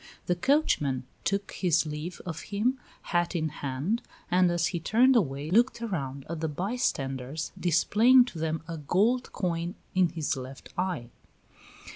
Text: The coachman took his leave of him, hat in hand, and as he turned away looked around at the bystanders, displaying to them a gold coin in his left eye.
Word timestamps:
The 0.25 0.33
coachman 0.35 1.03
took 1.23 1.51
his 1.51 1.85
leave 1.85 2.19
of 2.25 2.39
him, 2.49 2.79
hat 3.13 3.35
in 3.35 3.49
hand, 3.49 4.01
and 4.31 4.49
as 4.49 4.69
he 4.73 4.79
turned 4.79 5.15
away 5.15 5.51
looked 5.51 5.79
around 5.79 6.25
at 6.27 6.39
the 6.39 6.47
bystanders, 6.47 7.51
displaying 7.55 8.25
to 8.25 8.39
them 8.39 8.63
a 8.67 8.77
gold 8.79 9.31
coin 9.31 9.75
in 9.93 10.09
his 10.09 10.35
left 10.35 10.69
eye. 10.75 11.11